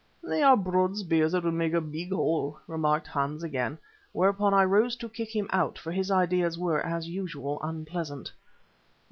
"They 0.23 0.41
are 0.41 0.57
broad 0.57 0.97
spears 0.97 1.33
that 1.33 1.43
would 1.43 1.53
make 1.53 1.73
a 1.73 1.79
big 1.79 2.11
hole," 2.11 2.57
remarked 2.65 3.05
Hans 3.05 3.43
again, 3.43 3.77
whereupon 4.13 4.51
I 4.51 4.63
rose 4.65 4.95
to 4.95 5.07
kick 5.07 5.35
him 5.35 5.47
out, 5.53 5.77
for 5.77 5.91
his 5.91 6.09
ideas 6.09 6.57
were, 6.57 6.83
as 6.83 7.07
usual, 7.07 7.59
unpleasant. 7.61 8.31